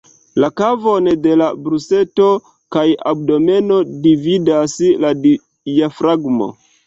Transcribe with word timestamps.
La 0.43 0.47
kavon 0.59 1.09
de 1.25 1.33
la 1.41 1.49
brusto 1.65 2.29
kaj 2.77 2.85
abdomeno 3.13 3.77
dividas 4.07 4.75
la 5.07 5.13
diafragmo. 5.27 6.49